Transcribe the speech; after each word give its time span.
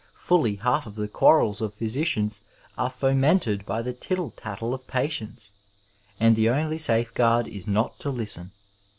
Fully 0.15 0.55
half 0.55 0.87
of 0.87 0.95
the 0.95 1.07
quarrels 1.07 1.61
of 1.61 1.75
physioians 1.75 2.41
are 2.75 2.89
fomented 2.89 3.67
by 3.67 3.83
the 3.83 3.93
tittle 3.93 4.31
tattle 4.31 4.73
of 4.73 4.87
patients, 4.87 5.51
and 6.19 6.35
the 6.35 6.49
only 6.49 6.79
safeguard 6.79 7.47
is 7.47 7.67
not 7.67 7.99
to 7.99 8.09
listen. 8.09 8.49